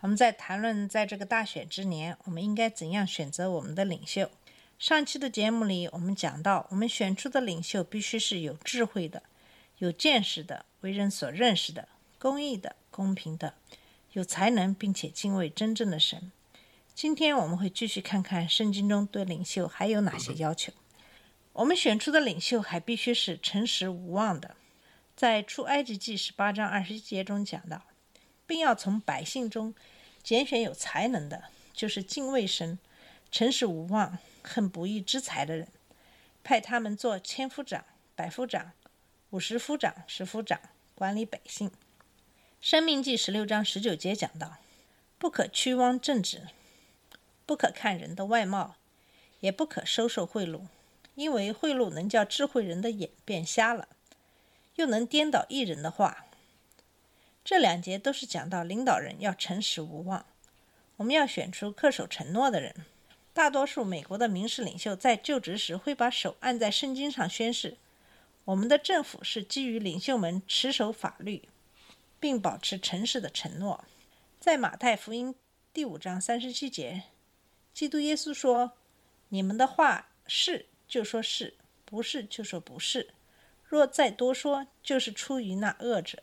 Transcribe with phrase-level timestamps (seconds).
[0.00, 4.30] 我们在谈论在这个大选之年，我们应该怎样选择我们的领袖。
[4.78, 9.22] 上期的节目里，我们讲到，我们选出的领袖必须是有智慧的、
[9.76, 11.86] 有见识的、为人所认识的、
[12.18, 13.52] 公义的、公平的、
[14.12, 16.32] 有才能，并且敬畏真正的神。
[16.94, 20.72] 今天我们会继续看看圣经中对领袖还有哪些要求。
[21.52, 24.56] 我们选出的领袖还必须是诚实无妄的。
[25.14, 27.82] 在出埃及记十八章二十一节中讲到，
[28.46, 29.74] 并要从百姓中
[30.22, 32.78] 拣选有才能的，就是敬畏神、
[33.30, 35.68] 诚实无妄、恨不义之财的人，
[36.44, 38.72] 派他们做千夫长、百夫长、
[39.30, 40.60] 五十夫长、十夫长，
[40.94, 41.70] 管理百姓。
[42.60, 44.58] 生命记十六章十九节讲到，
[45.18, 46.48] 不可屈枉正直，
[47.46, 48.76] 不可看人的外貌，
[49.40, 50.66] 也不可收受贿赂，
[51.14, 53.88] 因为贿赂能叫智慧人的眼变瞎了。
[54.76, 56.26] 又能颠倒一人的话。
[57.44, 60.26] 这两节都是讲到领导人要诚实无妄，
[60.96, 62.74] 我们要选出恪守承诺的人。
[63.32, 67.76] 大多数美国的民事领袖在就职时会把手按在圣经上宣誓：
[68.44, 71.48] 我们的政府是基于领袖们持守法律，
[72.18, 73.84] 并保持诚实的承诺。
[74.38, 75.34] 在马太福音
[75.72, 77.04] 第五章三十七节，
[77.72, 78.72] 基督耶稣说
[79.30, 83.14] ：“你们的话是就说是，不是就说不是。”
[83.64, 86.22] 若再多说，就是出于那恶者。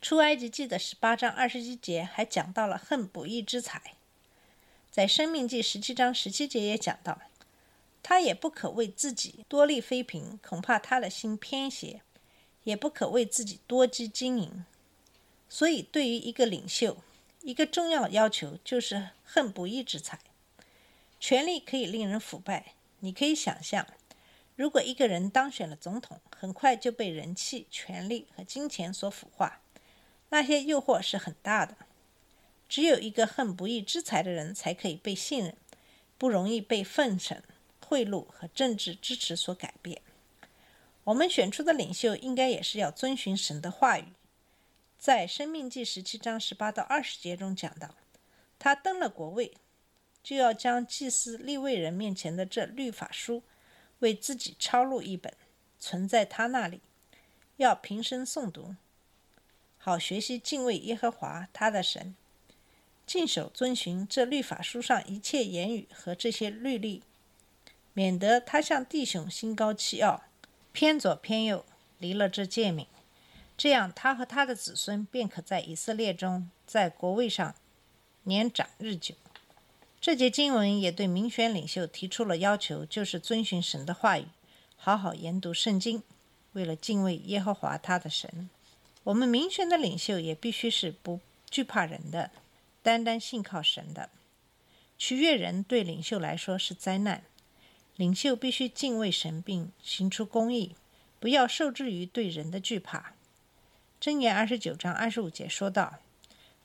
[0.00, 3.94] 出埃及记的十八章二十一节还讲到了恨不义之财，
[4.92, 7.20] 在生命记十七章十七节也讲到，
[8.00, 12.00] 他也不可为自己多立妃嫔，恐怕他的心偏邪；
[12.62, 14.64] 也不可为自己多积金银。
[15.48, 16.98] 所以，对于一个领袖，
[17.42, 20.20] 一个重要要求就是恨不义之财。
[21.18, 23.84] 权力可以令人腐败，你可以想象。
[24.54, 29.60] 如果一个人当选了总统，很快就被人气、权力和金钱所腐化，
[30.30, 31.76] 那些诱惑是很大的。
[32.68, 35.56] 只有一个恨不义之财的人才可以被信任，
[36.18, 37.42] 不容易被奉承、
[37.86, 40.02] 贿赂和政治支持所改变。
[41.04, 44.12] 我们选出的领袖应该也是要遵循神的话语。
[44.98, 47.94] 在《生命记》十七章十八到二十节中讲到，
[48.58, 49.54] 他登了国位，
[50.22, 53.42] 就要将祭司立位人面前的这律法书。
[54.00, 55.32] 为自己抄录一本，
[55.80, 56.80] 存在他那里，
[57.56, 58.76] 要平生诵读，
[59.78, 62.14] 好学习敬畏耶和华他的神，
[63.06, 67.02] 尽守遵循这律法书上一切言语和这些律例，
[67.94, 70.22] 免得他向弟兄心高气傲，
[70.72, 71.64] 偏左偏右，
[71.98, 72.86] 离了这诫命。
[73.56, 77.54] 这样，他和他的子孙便可在以色列中，在国位上
[78.24, 79.14] 年长日久。
[80.00, 84.26] 这节经文也对民选领袖提出了要求，就是遵循神的话语，
[84.76, 86.02] 好好研读圣经，
[86.52, 88.48] 为了敬畏耶和华他的神。
[89.08, 92.30] 我们民选的领袖也必须是不惧怕人的，
[92.82, 94.10] 单单信靠神的。
[94.98, 97.24] 取悦人对领袖来说是灾难。
[97.96, 100.76] 领袖必须敬畏神，并行出公义，
[101.18, 103.14] 不要受制于对人的惧怕。
[103.98, 106.00] 箴言二十九章二十五节说道：“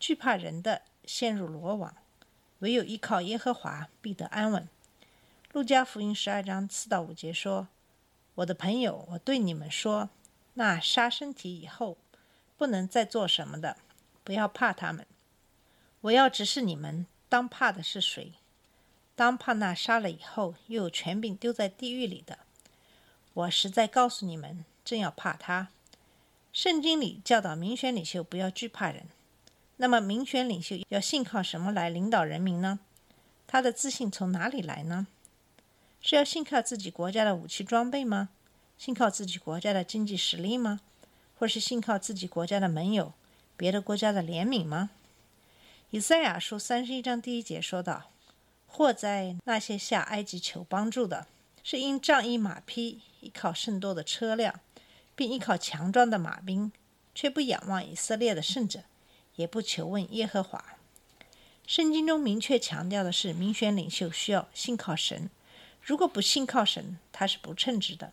[0.00, 1.94] 惧怕人的，陷入罗网。”
[2.58, 4.68] 唯有依靠耶和华，必得安稳。
[5.52, 7.68] 路加福音十二章四到五节说
[8.34, 10.10] ：“我的朋友，我对你们说，
[10.54, 11.96] 那杀身体以后
[12.62, 13.76] 不能再做什么的，
[14.22, 15.04] 不要怕他们。
[16.02, 18.34] 我要指示你们，当怕的是谁？
[19.16, 22.38] 当怕那杀了以后又有权柄丢在地狱里的。
[23.34, 25.70] 我实在告诉你们，正要怕他。
[26.52, 29.08] 圣经里教导民选领袖不要惧怕人。”
[29.78, 32.78] 那么，民选领袖要信靠什么来领导人民呢？
[33.48, 35.08] 他的自信从哪里来呢？
[36.00, 38.28] 是要信靠自己国家的武器装备吗？
[38.78, 40.78] 信靠自己国家的经济实力吗？
[41.42, 43.14] 或是信靠自己国家的盟友、
[43.56, 44.90] 别的国家的怜悯吗？
[45.90, 48.12] 以赛亚书三十一章第一节说道
[48.64, 51.26] ：“祸在那些下埃及求帮助的，
[51.64, 54.60] 是因仗义马匹，依靠甚多的车辆，
[55.16, 56.70] 并依靠强壮的马兵，
[57.12, 58.84] 却不仰望以色列的圣者。”
[59.34, 60.76] 也不求问耶和华。
[61.66, 65.28] 圣经中明确强调的是，民选领袖需要信靠神。
[65.82, 68.12] 如果不信靠神，他是不称职的。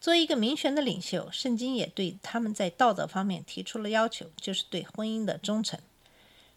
[0.00, 5.78] 作为一个民选的领袖，圣经也对他们在道德方面提出了要求，就是对婚姻的忠诚。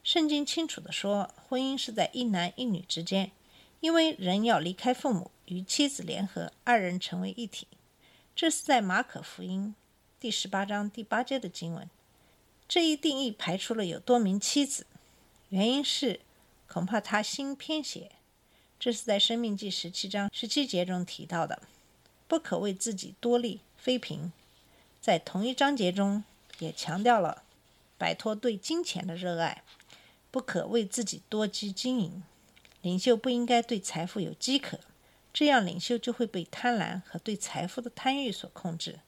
[0.01, 3.31] 圣经清楚地说，婚姻是在一男一女之间，
[3.81, 7.67] 因为人要离开父母，与妻子联合，二人成为一体。
[8.33, 9.75] 这是在马可福音
[10.21, 11.89] 第十八章第八节的经文。
[12.65, 14.87] 这一定义排除了有多名妻子，
[15.49, 16.21] 原因是
[16.67, 18.13] 恐怕他心偏邪。
[18.79, 21.61] 这是在《生命记》十七章十七节中提到的，
[22.33, 24.31] 不可为自己多利，非平。
[24.99, 26.23] 在同一章节中
[26.57, 27.43] 也强调了
[27.95, 29.61] 摆脱对金钱的热爱，
[30.31, 32.23] 不可为自己多积金银。
[32.81, 34.79] 领袖不应该对财富有饥渴，
[35.31, 38.99] 这样领袖就会被贪婪和对财富的贪欲所控制。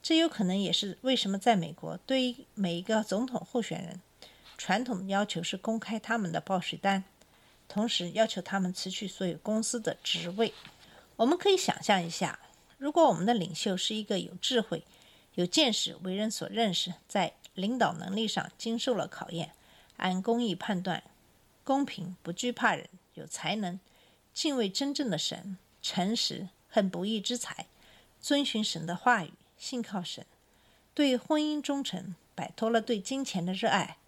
[0.00, 4.00] 这有可能也是为什么在美国，对于每一个总统候选人，
[4.56, 7.02] 传统要求是公开他们的报税单，
[7.66, 10.54] 同时要求他们辞去所有公司的职位。
[11.16, 12.38] 我们可以想象一下，
[12.80, 14.82] 如果我们的领袖是一个有智慧、
[15.34, 19.52] 有见识、为人所认识，在领导能力上经受了考验，
[19.98, 21.02] 按公义判断，
[21.62, 23.78] 公平、不惧怕人、有才能、
[24.32, 27.66] 敬畏真正的神、诚实、恨不义之财、
[28.18, 29.34] 遵循神的话语。
[29.58, 30.24] 信靠神，
[30.94, 33.98] 对婚姻忠诚，摆脱了对金钱的热爱，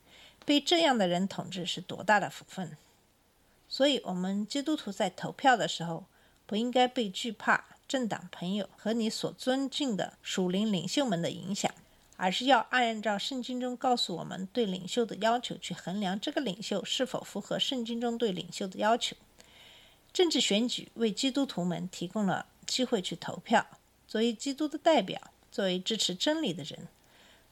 [0.46, 2.78] 被这样的人统治是多大的福分！
[3.68, 6.06] 所以，我们基督徒在投票的时候，
[6.46, 11.70] 不应该被惧怕政党朋友和你所尊敬的属灵领袖们的影响，
[12.16, 19.14] 而是要按照圣经中告诉我们对领袖的要求去衡量这个领袖是否符合圣经中对领袖的要求。
[20.10, 23.66] 政治选举为基督徒们提供了机会去投票，
[24.08, 25.20] 作为基督的代表。
[25.50, 26.88] 作为支持真理的人，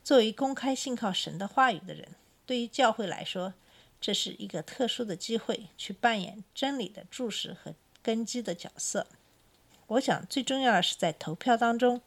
[0.03, 2.09] 作为公开信靠神的话语的人，
[2.47, 3.53] 对于教会来说，
[4.01, 9.07] 这是一个特殊的机会，去扮演真理的柱石和根基的角色。
[9.91, 12.01] 我想，最重要的是在投票当中，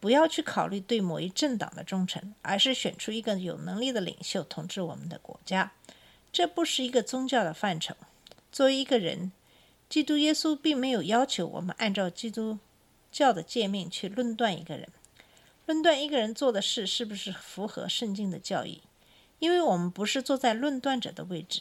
[0.00, 5.72] 不要去考虑对某一政党的忠诚，而是选出一个有能力的领袖统治我们的国家。
[6.32, 7.94] 这不是一个宗教的范畴。
[8.50, 9.32] 作为一个人，
[9.90, 12.58] 基督耶稣并没有要求我们按照基督
[13.12, 14.88] 教的诫命去论断一个人。
[15.66, 18.80] 论断一个人做的事是不是符合圣经的教义，
[19.40, 21.60] 因为我们不是坐在论断者的位置。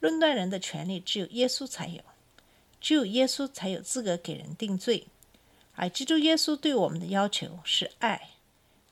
[0.00, 2.02] 论断人的权利只有耶稣才有，
[2.82, 5.06] 只有耶稣才有资格给人定罪。
[5.76, 8.30] 而基督耶稣对我们的要求是爱，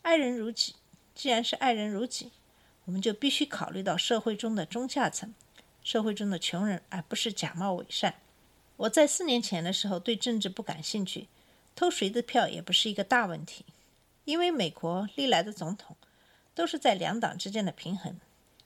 [0.02, 0.76] 爱人如己。
[1.12, 2.30] 既然是爱人如己，
[2.84, 5.34] 我们就必须考虑到社会中的中下层，
[5.82, 8.14] 社会中的穷人，而不是假冒伪善。
[8.76, 11.26] 我在四年前的时候对政治不感兴趣，
[11.74, 13.64] 偷谁的票也不是一个大问题。
[14.24, 15.96] 因为美国历来的总统
[16.54, 18.18] 都是在两党之间的平衡，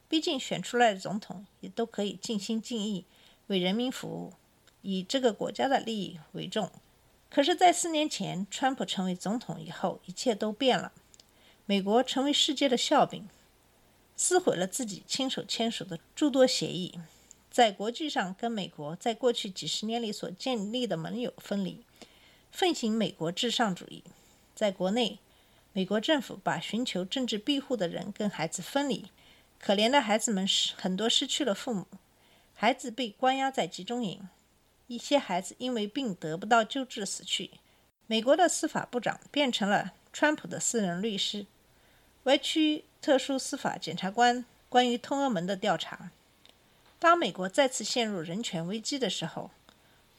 [0.09, 3.07] 毕竟选出来的总统也都可以尽心尽意
[3.49, 4.35] 为人民服务，
[4.85, 6.71] 以这个国家的利益为重。
[7.29, 10.93] 可是，在四年前川普成为总统以后，一切都变了。
[11.67, 13.29] 美国成为世界的笑柄，
[14.15, 17.01] 撕毁了自己亲手签署的诸多协议，
[17.51, 21.85] 在国际上跟美国在过去几十年里所建立的盟友分离，
[22.53, 24.05] 奉行美国至上主义，
[24.55, 25.19] 在国内。
[25.77, 29.07] 美国政府把寻求政治庇护的人跟孩子分离，
[29.59, 31.89] 可怜的孩子们失很多失去了父母，
[32.55, 34.29] 孩子被关押在集中营，
[34.87, 37.53] 一些孩子因为病得不到救治死去。
[38.07, 41.47] 美国的司法部长变成了川普的私人律师，
[42.25, 46.11] 歪曲特殊司法检察官关于通俄门的调查。
[46.99, 49.51] 当美国再次陷入人权危机的时候，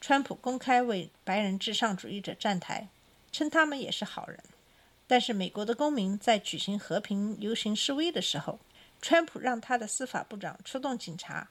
[0.00, 2.88] 川普公开为白人至上主义者站台，
[3.32, 4.40] 称他们也是好人。
[5.06, 8.58] 但是，美国的公民在举行和平游行示威的时候，
[9.00, 11.50] 川普让他的司法部长出动警察，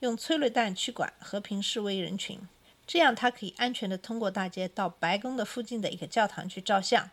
[0.00, 2.40] 用催泪弹驱赶和平示威人群，
[2.86, 7.10] 这样他可以安全地通过大街到白宫的附近的一个教堂去照相。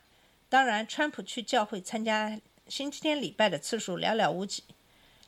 [0.49, 4.63] 当然，川普去教会参加星期天礼拜的次数寥寥无几。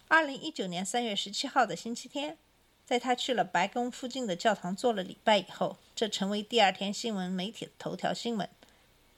[0.09, 2.37] 二零一九年三月十七号的星期天，
[2.85, 8.49] 在他去了白宫附近的教堂做了礼拜以后，这成为第二天新闻媒体的头条新闻。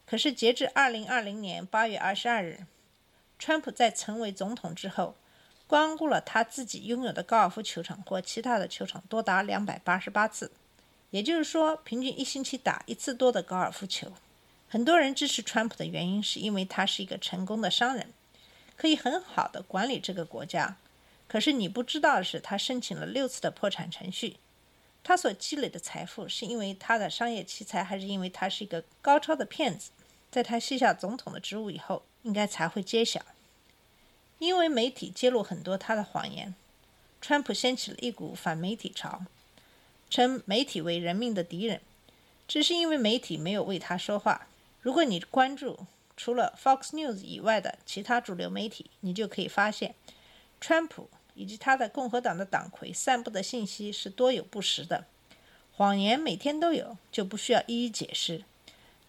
[0.05, 2.67] 可是，截至二零二零年八月二十二日，
[3.39, 5.15] 川普在成为总统之后，
[5.65, 10.51] 光顾了他自己拥有的高尔夫球场或其他的球场多达两百八十八次，
[11.15, 14.11] 也就是说，平均一星期打一次多的高尔夫球。
[14.67, 18.11] 很多人支持川普的原因，是因为他是一个成功的商人，
[18.75, 20.75] 可以很好的管理这个国家。
[21.29, 24.35] 可是你不知道的是，他申请了六次的破产程序。
[25.05, 29.91] 他所积累的财富，是因为他的商业奇才，还是因为他是一个高超的骗子？
[30.29, 33.21] 在他卸下总统的职务以后，应该才会揭晓。
[34.39, 36.53] 因为媒体揭露很多他的谎言，
[37.21, 39.23] 川普掀起了一股反媒体潮，
[40.15, 41.81] 称媒体为人民的敌人。
[42.47, 44.47] 只是因为媒体没有为他说话。
[44.79, 45.77] 如果你关注
[46.15, 49.93] 除了 Fox News 以外的其他主流媒体，你就可以发现，
[50.61, 55.03] 川普以及他的共和党的党魁散布的信息是多有不实的，
[55.73, 58.45] 谎言每天都有，就不需要一一解释。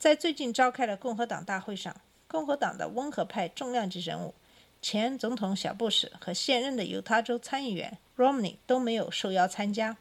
[0.00, 1.94] 在最近召开的共和党大会上，
[2.26, 4.34] 共和党的温和派重量级人物
[4.82, 9.96] 前总统小布什和现任的犹他州参议员 Romney 都没有受邀参加。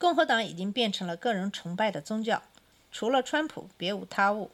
[0.00, 2.42] 共和党已经变成了个人崇拜的宗教，
[2.90, 4.50] 除了川普，别无他物。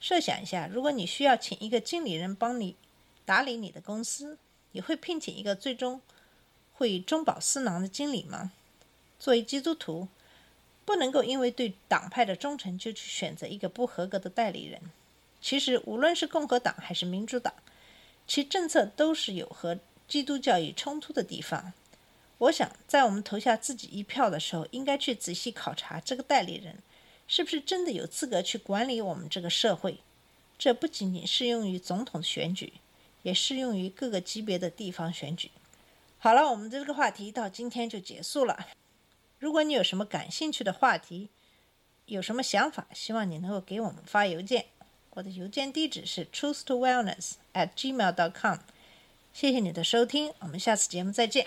[0.00, 2.74] 设想一下，如果你需要请一个经理人帮你
[3.26, 4.38] 打理你的公司，
[4.72, 6.00] 你会聘请一个最终
[6.72, 8.52] 会中饱私囊的经理吗？
[9.18, 10.08] 作为基督徒，
[10.86, 14.80] 不能够因为对党派的忠诚就去选择一个不合格的代理人。
[15.42, 17.52] 其实，无论是共和党还是民主党，
[18.26, 21.74] 其政策都是有和基督教义冲突的地方。
[22.40, 26.78] 我想，在我们投下自己一票的时候，应该去仔细考察这个代理人
[27.28, 30.00] 是不是真的有资格去管理我们这个社会。
[30.58, 32.72] 这不仅仅适用于总统选举，
[33.22, 35.50] 也适用于各个级别的地方选举。
[36.18, 38.68] 好了，我们的这个话题到今天就结束了。
[39.38, 41.28] 如果你有什么感兴趣的话题，
[42.06, 44.66] 有什么想法，希望你能够给我们发邮件。
[45.10, 48.58] 我的邮件地址是 truth to wellness at gmail dot com。
[49.32, 51.46] 谢谢你的收听，我们下次节目再见。